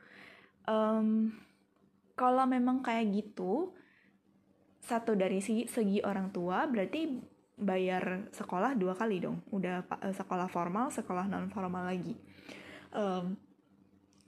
Um, 0.67 1.31
kalau 2.15 2.47
memang 2.47 2.83
kayak 2.83 3.11
gitu, 3.11 3.75
satu 4.85 5.17
dari 5.17 5.41
segi, 5.41 5.65
segi 5.65 6.05
orang 6.05 6.29
tua 6.29 6.69
berarti 6.69 7.09
bayar 7.55 8.29
sekolah 8.35 8.77
dua 8.77 8.93
kali 8.99 9.23
dong 9.23 9.41
udah 9.55 9.87
eh, 10.05 10.13
sekolah 10.13 10.51
formal 10.51 10.91
sekolah 10.91 11.31
non 11.31 11.49
formal 11.49 11.87
lagi 11.87 12.19
um, 12.93 13.39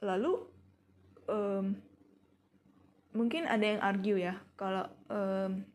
lalu 0.00 0.33
um, 1.28 1.75
mungkin 3.12 3.45
ada 3.50 3.66
yang 3.66 3.81
argue 3.83 4.16
ya 4.16 4.38
kalau 4.55 4.87
um, 5.11 5.66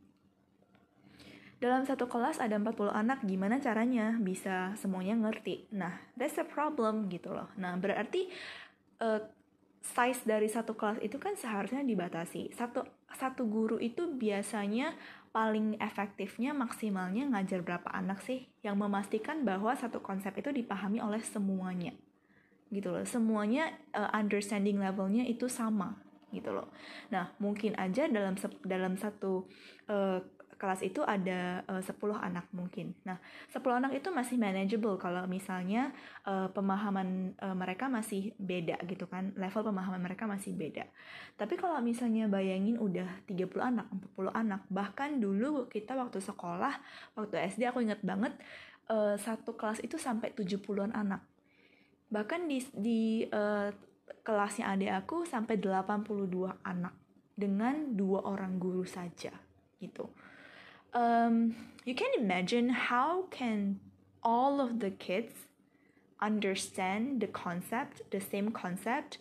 dalam 1.61 1.85
satu 1.85 2.09
kelas 2.09 2.41
ada 2.41 2.57
40 2.57 2.89
anak, 2.89 3.21
gimana 3.21 3.61
caranya 3.61 4.17
bisa 4.17 4.73
semuanya 4.81 5.13
ngerti? 5.13 5.69
Nah, 5.77 5.93
that's 6.17 6.41
a 6.41 6.45
problem 6.49 7.05
gitu 7.05 7.37
loh. 7.37 7.53
Nah, 7.53 7.77
berarti 7.77 8.25
uh, 8.97 9.21
size 9.81 10.21
dari 10.23 10.45
satu 10.45 10.77
kelas 10.77 11.01
itu 11.01 11.17
kan 11.17 11.33
seharusnya 11.33 11.81
dibatasi. 11.81 12.53
Satu 12.53 12.85
satu 13.11 13.49
guru 13.49 13.81
itu 13.81 14.13
biasanya 14.13 14.93
paling 15.33 15.79
efektifnya 15.81 16.53
maksimalnya 16.53 17.27
ngajar 17.33 17.65
berapa 17.65 17.89
anak 17.89 18.21
sih 18.21 18.47
yang 18.61 18.77
memastikan 18.77 19.41
bahwa 19.41 19.73
satu 19.73 19.99
konsep 19.99 20.37
itu 20.37 20.53
dipahami 20.53 21.01
oleh 21.01 21.19
semuanya. 21.25 21.97
Gitu 22.69 22.87
loh. 22.87 23.03
Semuanya 23.03 23.73
uh, 23.97 24.13
understanding 24.15 24.79
levelnya 24.79 25.27
itu 25.27 25.49
sama 25.49 25.97
gitu 26.31 26.55
loh. 26.55 26.71
Nah, 27.11 27.35
mungkin 27.43 27.75
aja 27.75 28.07
dalam 28.07 28.39
dalam 28.63 28.95
satu 28.95 29.51
uh, 29.91 30.23
kelas 30.61 30.85
itu 30.85 31.01
ada 31.01 31.65
uh, 31.65 31.81
10 31.81 31.97
anak 32.13 32.45
mungkin. 32.53 32.93
Nah, 33.01 33.17
10 33.49 33.65
anak 33.65 33.97
itu 33.97 34.13
masih 34.13 34.37
manageable 34.37 34.93
kalau 35.01 35.25
misalnya 35.25 35.89
uh, 36.29 36.53
pemahaman 36.53 37.33
uh, 37.41 37.57
mereka 37.57 37.89
masih 37.89 38.37
beda 38.37 38.77
gitu 38.85 39.09
kan. 39.09 39.33
Level 39.33 39.65
pemahaman 39.65 39.97
mereka 39.97 40.29
masih 40.29 40.53
beda. 40.53 40.85
Tapi 41.33 41.57
kalau 41.57 41.81
misalnya 41.81 42.29
bayangin 42.29 42.77
udah 42.77 43.25
30 43.25 43.57
anak, 43.57 43.89
40 44.13 44.29
anak, 44.37 44.61
bahkan 44.69 45.17
dulu 45.17 45.65
kita 45.65 45.97
waktu 45.97 46.21
sekolah, 46.21 46.77
waktu 47.17 47.41
SD 47.49 47.65
aku 47.65 47.81
inget 47.81 48.05
banget 48.05 48.37
uh, 48.93 49.17
satu 49.17 49.57
kelas 49.57 49.81
itu 49.81 49.97
sampai 49.97 50.29
70-an 50.37 50.93
anak. 50.93 51.25
Bahkan 52.13 52.45
di 52.45 52.61
di 52.77 53.01
uh, 53.25 53.73
kelasnya 54.21 54.77
adik 54.77 54.93
aku 54.93 55.25
sampai 55.25 55.57
82 55.57 56.29
anak 56.61 56.93
dengan 57.33 57.97
dua 57.97 58.29
orang 58.29 58.61
guru 58.61 58.85
saja 58.85 59.33
gitu 59.81 60.05
um, 60.93 61.55
you 61.85 61.95
can 61.95 62.11
imagine 62.17 62.69
how 62.69 63.25
can 63.31 63.79
all 64.23 64.61
of 64.61 64.79
the 64.79 64.91
kids 64.91 65.33
understand 66.21 67.19
the 67.19 67.27
concept, 67.27 68.05
the 68.13 68.21
same 68.21 68.53
concept, 68.53 69.17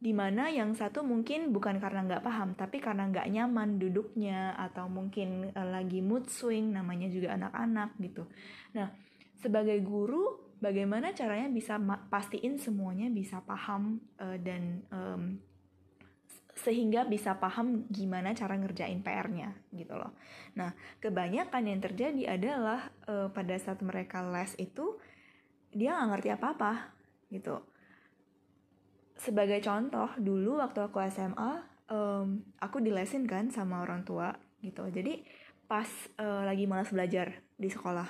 di 0.00 0.14
mana 0.14 0.48
yang 0.48 0.72
satu 0.72 1.04
mungkin 1.04 1.52
bukan 1.52 1.76
karena 1.82 2.06
nggak 2.06 2.24
paham, 2.24 2.56
tapi 2.56 2.80
karena 2.80 3.10
nggak 3.10 3.28
nyaman 3.28 3.76
duduknya 3.76 4.56
atau 4.56 4.88
mungkin 4.88 5.52
uh, 5.52 5.68
lagi 5.68 6.00
mood 6.00 6.30
swing, 6.30 6.72
namanya 6.72 7.10
juga 7.10 7.36
anak-anak 7.36 7.98
gitu. 8.00 8.24
Nah, 8.72 8.88
sebagai 9.36 9.76
guru, 9.84 10.54
bagaimana 10.62 11.12
caranya 11.12 11.50
bisa 11.50 11.76
pastiin 12.08 12.56
semuanya 12.56 13.12
bisa 13.12 13.42
paham 13.44 13.98
uh, 14.20 14.38
dan 14.40 14.84
um, 14.88 15.40
sehingga 16.60 17.08
bisa 17.08 17.40
paham 17.40 17.88
gimana 17.88 18.36
cara 18.36 18.52
ngerjain 18.60 19.00
PR-nya 19.00 19.56
gitu 19.72 19.96
loh. 19.96 20.12
Nah, 20.60 20.76
kebanyakan 21.00 21.64
yang 21.64 21.80
terjadi 21.80 22.36
adalah 22.36 22.92
uh, 23.08 23.32
pada 23.32 23.56
saat 23.56 23.80
mereka 23.80 24.20
les 24.28 24.52
itu 24.60 25.00
dia 25.72 25.96
nggak 25.96 26.08
ngerti 26.12 26.28
apa-apa 26.36 26.72
gitu. 27.32 27.64
Sebagai 29.16 29.60
contoh, 29.64 30.12
dulu 30.20 30.60
waktu 30.60 30.84
aku 30.84 31.00
SMA, 31.08 31.64
um, 31.88 32.44
aku 32.60 32.80
dilesin 32.84 33.24
kan 33.24 33.48
sama 33.48 33.80
orang 33.80 34.04
tua 34.04 34.32
gitu. 34.60 34.84
Jadi 34.88 35.24
pas 35.64 35.88
uh, 36.20 36.44
lagi 36.44 36.68
malas 36.68 36.92
belajar 36.92 37.40
di 37.56 37.70
sekolah, 37.70 38.08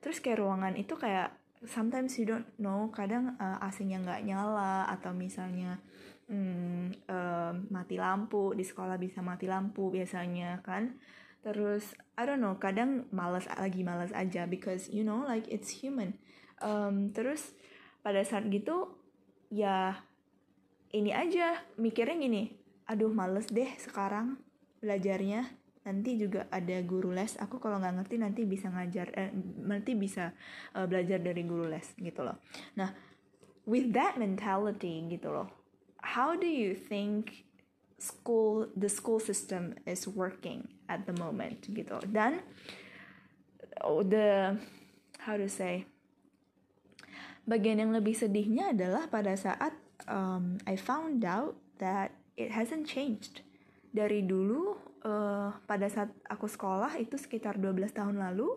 terus 0.00 0.18
kayak 0.24 0.40
ruangan 0.40 0.74
itu 0.78 0.96
kayak 0.96 1.36
sometimes 1.68 2.16
you 2.16 2.24
don't 2.28 2.48
know, 2.56 2.88
kadang 2.92 3.36
uh, 3.36 3.60
AC-nya 3.60 4.00
nggak 4.00 4.24
nyala 4.24 4.88
atau 4.88 5.12
misalnya 5.12 5.80
hmm, 6.28 7.06
uh, 7.08 7.52
mati 7.70 7.96
lampu 8.00 8.52
di 8.56 8.64
sekolah 8.64 8.96
bisa 8.96 9.20
mati 9.20 9.48
lampu 9.48 9.92
biasanya 9.92 10.60
kan. 10.64 10.96
Terus 11.44 11.92
I 12.16 12.24
don't 12.24 12.40
know 12.40 12.56
kadang 12.56 13.04
malas 13.12 13.44
lagi 13.50 13.84
malas 13.84 14.12
aja 14.16 14.48
because 14.48 14.88
you 14.88 15.04
know 15.04 15.24
like 15.24 15.44
it's 15.52 15.68
human. 15.84 16.16
Um, 16.64 17.12
terus 17.12 17.52
pada 18.00 18.24
saat 18.24 18.48
gitu 18.48 18.96
ya 19.52 20.00
ini 20.94 21.10
aja 21.12 21.60
mikirnya 21.76 22.16
gini 22.16 22.42
aduh 22.88 23.12
males 23.12 23.48
deh 23.52 23.68
sekarang 23.80 24.40
belajarnya. 24.80 25.44
Nanti 25.84 26.16
juga 26.16 26.48
ada 26.48 26.80
guru 26.80 27.12
les. 27.12 27.36
Aku 27.36 27.60
kalau 27.60 27.76
nggak 27.76 28.00
ngerti 28.00 28.16
nanti 28.16 28.48
bisa 28.48 28.72
ngajar 28.72 29.12
eh, 29.12 29.28
nanti 29.68 29.92
bisa 29.92 30.32
uh, 30.72 30.88
belajar 30.88 31.20
dari 31.20 31.44
guru 31.44 31.68
les 31.68 31.92
gitu 32.00 32.24
loh. 32.24 32.40
Nah 32.80 32.88
with 33.68 33.92
that 33.92 34.16
mentality 34.16 35.04
gitu 35.12 35.28
loh 35.28 35.63
how 36.04 36.36
do 36.36 36.46
you 36.46 36.76
think 36.76 37.48
school 37.96 38.68
the 38.76 38.92
school 38.92 39.16
system 39.16 39.74
is 39.88 40.04
working 40.04 40.68
at 40.92 41.08
the 41.08 41.16
moment 41.16 41.64
gitu? 41.72 41.96
Dan 42.12 42.44
oh, 43.80 44.04
the 44.04 44.60
how 45.24 45.40
to 45.40 45.48
say 45.48 45.88
bagian 47.48 47.80
yang 47.80 47.92
lebih 47.92 48.16
sedihnya 48.16 48.76
adalah 48.76 49.08
pada 49.08 49.32
saat 49.36 49.72
um, 50.08 50.60
I 50.68 50.76
found 50.76 51.24
out 51.24 51.56
that 51.80 52.12
it 52.36 52.52
hasn't 52.52 52.88
changed. 52.88 53.44
Dari 53.94 54.26
dulu 54.26 54.74
uh, 55.06 55.54
pada 55.64 55.86
saat 55.86 56.10
aku 56.26 56.50
sekolah 56.50 56.98
itu 57.00 57.14
sekitar 57.14 57.56
12 57.60 57.94
tahun 57.94 58.18
lalu 58.18 58.48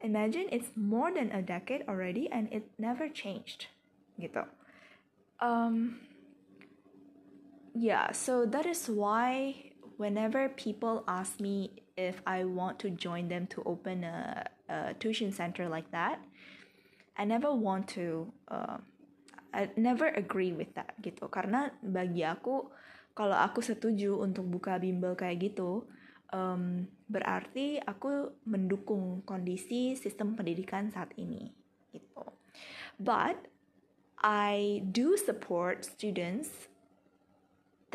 imagine 0.00 0.48
it's 0.48 0.72
more 0.74 1.12
than 1.12 1.28
a 1.34 1.42
decade 1.44 1.84
already 1.86 2.30
and 2.32 2.48
it 2.50 2.66
never 2.80 3.10
changed 3.10 3.68
gitu. 4.16 4.46
Um 5.42 6.00
yeah 7.74 8.10
so 8.12 8.46
that 8.46 8.66
is 8.66 8.88
why 8.88 9.54
whenever 9.98 10.48
people 10.54 11.04
ask 11.06 11.38
me 11.40 11.82
if 11.96 12.22
i 12.26 12.42
want 12.42 12.78
to 12.78 12.90
join 12.90 13.28
them 13.28 13.46
to 13.46 13.62
open 13.66 14.02
a, 14.04 14.46
a 14.68 14.94
tuition 14.94 15.30
center 15.30 15.68
like 15.68 15.90
that 15.90 16.18
i 17.18 17.24
never 17.24 17.52
want 17.52 17.86
to 17.86 18.32
uh, 18.48 18.78
I 19.54 19.70
never 19.78 20.10
agree 20.10 20.50
with 20.50 20.74
that 20.74 20.98
gitu 20.98 21.30
karena 21.30 21.70
bagi 21.78 22.26
aku 22.26 22.74
kalau 23.14 23.38
aku 23.38 23.62
setuju 23.62 24.18
untuk 24.18 24.50
buka 24.50 24.82
bimbel 24.82 25.14
kayak 25.14 25.54
gitu 25.54 25.86
um, 26.34 26.90
berarti 27.06 27.78
aku 27.78 28.34
mendukung 28.50 29.22
kondisi 29.22 29.94
sistem 29.94 30.34
pendidikan 30.34 30.90
saat 30.90 31.14
ini 31.14 31.54
gitu. 31.94 32.26
But 32.98 33.46
I 34.18 34.82
do 34.90 35.14
support 35.14 35.86
students 35.86 36.66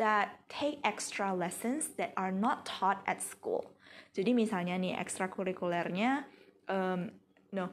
that 0.00 0.40
take 0.48 0.80
extra 0.80 1.36
lessons 1.36 1.92
that 2.00 2.16
are 2.16 2.32
not 2.32 2.64
taught 2.64 3.04
at 3.04 3.20
school. 3.20 3.76
Jadi 4.16 4.32
misalnya 4.32 4.74
nih 4.80 4.96
ekstrakurikulernya, 4.96 6.24
um, 6.66 7.12
no, 7.52 7.70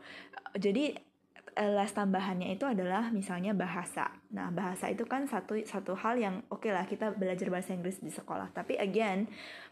jadi 0.53 0.99
Eh, 1.57 1.73
les 1.73 1.89
tambahannya 1.89 2.53
itu 2.53 2.69
adalah 2.69 3.09
misalnya 3.09 3.49
bahasa. 3.49 4.13
Nah, 4.29 4.53
bahasa 4.53 4.93
itu 4.93 5.09
kan 5.09 5.25
satu 5.25 5.57
satu 5.65 5.97
hal 5.97 6.21
yang 6.21 6.45
oke 6.53 6.61
okay 6.61 6.69
lah 6.69 6.85
kita 6.85 7.17
belajar 7.17 7.49
bahasa 7.49 7.73
Inggris 7.73 7.97
di 7.97 8.13
sekolah. 8.13 8.53
Tapi 8.53 8.77
again, 8.77 9.25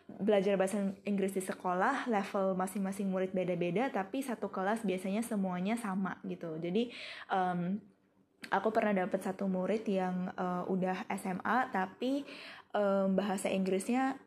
belajar 0.09 0.57
bahasa 0.57 0.81
Inggris 1.05 1.37
di 1.37 1.45
sekolah 1.45 2.09
level 2.09 2.57
masing-masing 2.57 3.05
murid 3.05 3.37
beda-beda, 3.37 3.93
tapi 3.93 4.25
satu 4.25 4.49
kelas 4.49 4.81
biasanya 4.81 5.21
semuanya 5.21 5.77
sama 5.77 6.17
gitu. 6.25 6.57
Jadi 6.57 6.89
um, 7.29 7.77
aku 8.53 8.69
pernah 8.69 8.93
dapat 8.93 9.21
satu 9.21 9.49
murid 9.49 9.85
yang 9.87 10.29
uh, 10.35 10.67
udah 10.69 11.07
SMA 11.17 11.71
tapi 11.73 12.25
um, 12.75 13.15
bahasa 13.15 13.49
Inggrisnya 13.49 14.19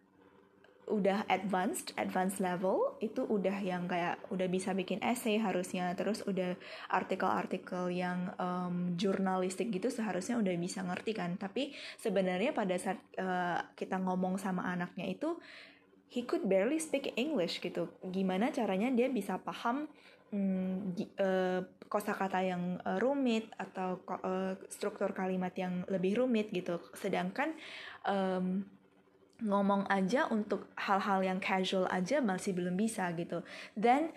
udah 0.89 1.29
advanced, 1.29 1.93
advanced 2.01 2.41
level 2.41 2.97
itu 3.05 3.21
udah 3.21 3.61
yang 3.61 3.85
kayak 3.85 4.25
udah 4.33 4.49
bisa 4.49 4.73
bikin 4.73 4.99
essay 5.05 5.37
harusnya, 5.37 5.93
terus 5.93 6.25
udah 6.25 6.57
artikel-artikel 6.89 7.93
yang 7.93 8.33
um, 8.41 8.97
jurnalistik 8.97 9.69
gitu 9.69 9.93
seharusnya 9.93 10.41
udah 10.41 10.57
bisa 10.57 10.81
ngerti 10.81 11.13
kan. 11.13 11.37
Tapi 11.37 11.77
sebenarnya 12.01 12.57
pada 12.57 12.75
saat 12.81 12.99
uh, 13.21 13.61
kita 13.77 14.01
ngomong 14.01 14.41
sama 14.41 14.65
anaknya 14.65 15.07
itu 15.13 15.37
he 16.09 16.25
could 16.25 16.49
barely 16.49 16.81
speak 16.81 17.13
English 17.21 17.61
gitu. 17.61 17.93
Gimana 18.09 18.49
caranya 18.49 18.89
dia 18.89 19.13
bisa 19.13 19.37
paham 19.37 19.87
um, 20.33 20.93
uh, 21.21 21.61
kosakata 21.89 22.45
yang 22.45 22.77
uh, 22.85 23.01
rumit 23.01 23.49
atau 23.57 24.01
uh, 24.23 24.55
struktur 24.69 25.13
kalimat 25.17 25.53
yang 25.57 25.85
lebih 25.89 26.21
rumit 26.21 26.53
gitu. 26.53 26.81
Sedangkan 26.93 27.57
um, 28.05 28.65
ngomong 29.39 29.87
aja 29.87 30.27
untuk 30.29 30.67
hal-hal 30.75 31.23
yang 31.23 31.39
casual 31.39 31.87
aja 31.89 32.19
masih 32.19 32.53
belum 32.53 32.75
bisa 32.75 33.09
gitu. 33.15 33.47
Then 33.79 34.11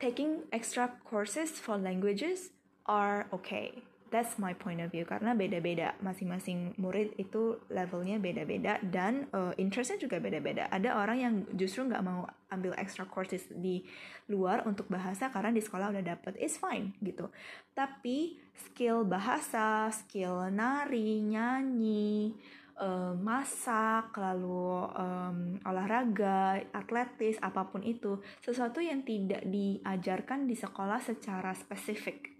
taking 0.00 0.48
extra 0.50 0.96
courses 1.04 1.58
for 1.60 1.76
languages 1.76 2.50
are 2.88 3.28
okay. 3.30 3.84
That's 4.08 4.40
my 4.40 4.56
point 4.56 4.80
of 4.80 4.88
view 4.88 5.04
karena 5.04 5.36
beda-beda 5.36 5.92
masing-masing 6.00 6.72
murid 6.80 7.12
itu 7.20 7.60
levelnya 7.68 8.16
beda-beda 8.16 8.80
dan 8.80 9.28
uh, 9.36 9.52
interestnya 9.60 10.00
juga 10.00 10.16
beda-beda. 10.16 10.64
Ada 10.72 10.96
orang 10.96 11.18
yang 11.20 11.34
justru 11.52 11.84
nggak 11.84 12.00
mau 12.00 12.24
ambil 12.48 12.72
extra 12.80 13.04
courses 13.04 13.44
di 13.52 13.84
luar 14.32 14.64
untuk 14.64 14.88
bahasa 14.88 15.28
karena 15.28 15.52
di 15.52 15.60
sekolah 15.60 15.92
udah 15.92 16.04
dapet, 16.16 16.40
it's 16.40 16.56
fine 16.56 16.96
gitu. 17.04 17.28
Tapi 17.76 18.40
skill 18.56 19.04
bahasa, 19.04 19.92
skill 19.92 20.48
nari, 20.48 21.20
nyanyi, 21.28 22.32
uh, 22.80 23.12
masak, 23.18 24.14
lalu 24.16 24.88
um, 24.94 25.38
olahraga, 25.66 26.64
atletis, 26.72 27.36
apa 27.42 27.66
pun 27.68 27.84
itu, 27.84 28.22
sesuatu 28.40 28.80
yang 28.80 29.02
tidak 29.02 29.44
diajarkan 29.44 30.46
di 30.48 30.56
sekolah 30.56 31.02
secara 31.02 31.52
spesifik, 31.52 32.32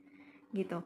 gitu, 0.54 0.80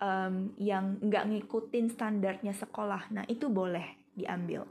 um, 0.00 0.52
yang 0.60 1.00
nggak 1.00 1.24
ngikutin 1.28 1.92
standarnya 1.92 2.52
sekolah. 2.52 3.12
Nah 3.12 3.24
itu 3.28 3.48
boleh 3.48 4.12
diambil. 4.16 4.64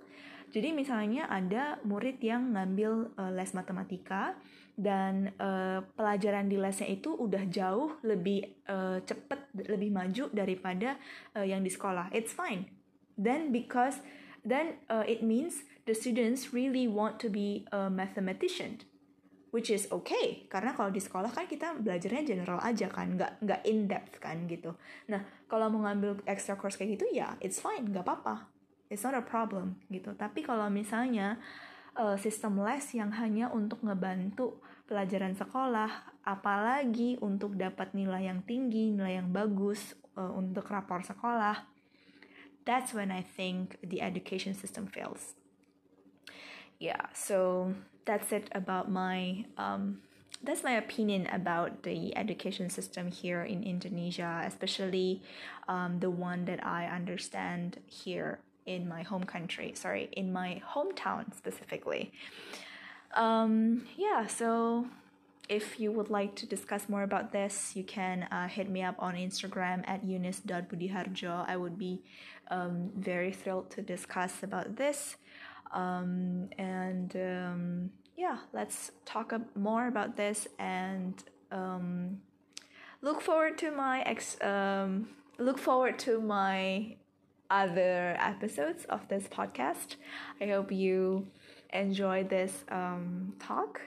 Jadi 0.55 0.71
misalnya 0.71 1.27
ada 1.27 1.83
murid 1.83 2.21
yang 2.23 2.55
ngambil 2.55 3.11
uh, 3.19 3.31
les 3.35 3.51
matematika 3.51 4.39
dan 4.75 5.35
uh, 5.39 5.83
pelajaran 5.95 6.47
di 6.47 6.55
lesnya 6.55 6.87
itu 6.87 7.11
udah 7.11 7.43
jauh 7.47 7.99
lebih 8.03 8.63
uh, 8.67 8.99
cepet, 9.03 9.51
lebih 9.67 9.91
maju 9.91 10.31
daripada 10.31 10.95
uh, 11.35 11.43
yang 11.43 11.63
di 11.63 11.71
sekolah. 11.71 12.11
It's 12.15 12.31
fine. 12.31 12.71
Then 13.19 13.51
because 13.51 13.99
then 14.47 14.79
uh, 14.87 15.03
it 15.03 15.23
means 15.23 15.67
the 15.83 15.95
students 15.95 16.55
really 16.55 16.87
want 16.87 17.19
to 17.23 17.27
be 17.27 17.67
a 17.75 17.91
mathematician 17.91 18.83
which 19.55 19.71
is 19.71 19.87
okay. 19.87 20.43
Karena 20.51 20.75
kalau 20.75 20.91
di 20.91 20.99
sekolah 20.99 21.31
kan 21.31 21.47
kita 21.47 21.79
belajarnya 21.79 22.27
general 22.27 22.59
aja 22.59 22.91
kan 22.91 23.15
nggak 23.15 23.39
nggak 23.39 23.61
in 23.63 23.87
depth 23.87 24.19
kan 24.19 24.43
gitu. 24.51 24.75
Nah 25.07 25.23
kalau 25.47 25.71
mau 25.71 25.87
ngambil 25.87 26.19
extra 26.27 26.59
course 26.59 26.75
kayak 26.75 26.99
gitu 26.99 27.07
ya 27.15 27.39
it's 27.39 27.63
fine 27.63 27.87
nggak 27.87 28.03
apa-apa. 28.03 28.51
It's 28.91 29.07
not 29.07 29.15
a 29.15 29.23
problem 29.23 29.79
gitu. 29.87 30.11
Tapi 30.19 30.43
kalau 30.43 30.67
misalnya 30.67 31.39
uh, 31.95 32.19
sistem 32.19 32.59
les 32.59 32.83
yang 32.91 33.15
hanya 33.15 33.47
untuk 33.55 33.79
ngebantu 33.79 34.59
pelajaran 34.91 35.33
sekolah 35.39 36.19
apalagi 36.27 37.15
untuk 37.23 37.55
dapat 37.55 37.95
nilai 37.95 38.27
yang 38.27 38.43
tinggi 38.43 38.91
nilai 38.91 39.23
yang 39.23 39.31
bagus 39.31 39.95
uh, 40.13 40.29
untuk 40.35 40.69
rapor 40.69 41.01
sekolah 41.01 41.75
that's 42.65 42.93
when 42.93 43.13
I 43.13 43.21
think 43.21 43.77
the 43.81 44.01
education 44.01 44.53
system 44.53 44.87
fails. 44.87 45.37
Yeah, 46.81 47.07
so 47.13 47.71
that's 48.05 48.31
it 48.31 48.49
about 48.53 48.89
my 48.89 49.45
um, 49.57 49.99
that's 50.43 50.63
my 50.63 50.73
opinion 50.73 51.27
about 51.27 51.83
the 51.83 52.15
education 52.15 52.69
system 52.69 53.09
here 53.09 53.43
in 53.43 53.63
Indonesia, 53.63 54.43
especially 54.45 55.21
um, 55.67 55.99
the 55.99 56.09
one 56.09 56.45
that 56.45 56.63
I 56.63 56.85
understand 56.85 57.79
here 57.87 58.39
in 58.65 58.87
my 58.87 59.01
home 59.01 59.23
country. 59.23 59.73
Sorry, 59.75 60.09
in 60.11 60.31
my 60.31 60.61
hometown 60.73 61.35
specifically. 61.35 62.11
Um, 63.15 63.87
yeah, 63.97 64.27
so 64.27 64.87
if 65.47 65.79
you 65.79 65.91
would 65.91 66.09
like 66.09 66.35
to 66.35 66.45
discuss 66.45 66.89
more 66.89 67.03
about 67.03 67.31
this, 67.31 67.75
you 67.75 67.83
can 67.83 68.23
uh, 68.23 68.47
hit 68.47 68.69
me 68.69 68.83
up 68.83 68.95
on 68.99 69.15
Instagram 69.15 69.87
at 69.87 70.03
eunice.budiharjo. 70.03 71.47
I 71.47 71.55
would 71.55 71.77
be 71.77 72.01
um, 72.49 72.91
very 72.95 73.31
thrilled 73.31 73.69
to 73.71 73.81
discuss 73.81 74.43
about 74.43 74.75
this. 74.75 75.17
Um, 75.71 76.49
and 76.57 77.15
um, 77.15 77.89
yeah, 78.17 78.37
let's 78.53 78.91
talk 79.05 79.33
more 79.55 79.87
about 79.87 80.15
this 80.15 80.47
and 80.57 81.21
um, 81.51 82.21
look 83.01 83.21
forward 83.21 83.57
to 83.59 83.71
my 83.71 84.01
ex. 84.01 84.41
Um, 84.41 85.09
look 85.37 85.57
forward 85.57 85.99
to 85.99 86.21
my 86.21 86.95
other 87.49 88.15
episodes 88.19 88.85
of 88.85 89.07
this 89.07 89.27
podcast. 89.27 89.95
I 90.41 90.47
hope 90.47 90.71
you 90.71 91.27
enjoy 91.73 92.23
this 92.23 92.63
um, 92.69 93.33
talk 93.39 93.81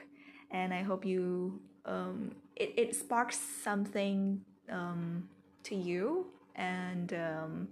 and 0.51 0.73
I 0.73 0.83
hope 0.83 1.05
you 1.05 1.59
um, 1.85 2.31
it, 2.55 2.73
it 2.77 2.95
sparks 2.95 3.39
something 3.63 4.41
um, 4.69 5.27
to 5.63 5.75
you 5.75 6.27
and 6.55 7.13
um, 7.13 7.67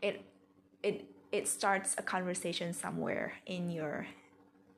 it 0.00 0.24
it 0.82 1.04
it 1.32 1.46
starts 1.46 1.94
a 1.98 2.02
conversation 2.02 2.72
somewhere 2.72 3.32
in 3.46 3.70
your 3.70 4.06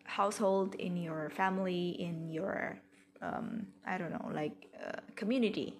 household 0.05 0.75
in 0.75 0.97
your 0.97 1.31
family 1.31 1.91
in 2.01 2.31
your 2.31 2.79
um, 3.23 3.67
I 3.87 3.99
don't 3.99 4.11
know 4.11 4.31
like 4.35 4.67
uh, 4.85 5.01
community 5.15 5.79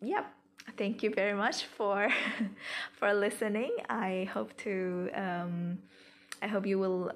yep 0.00 0.26
thank 0.76 1.02
you 1.02 1.12
very 1.14 1.34
much 1.34 1.66
for 1.66 2.08
for 2.98 3.14
listening 3.14 3.70
I 3.88 4.28
hope 4.32 4.56
to 4.58 5.10
um, 5.14 5.78
I 6.42 6.48
hope 6.48 6.66
you 6.66 6.78
will 6.78 7.12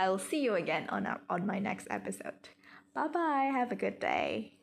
I'll 0.00 0.18
see 0.18 0.42
you 0.42 0.54
again 0.54 0.88
on, 0.88 1.06
our, 1.06 1.20
on 1.28 1.46
my 1.46 1.58
next 1.58 1.86
episode. 1.90 2.48
Bye 2.94 3.08
bye. 3.08 3.50
Have 3.52 3.70
a 3.70 3.76
good 3.76 4.00
day. 4.00 4.59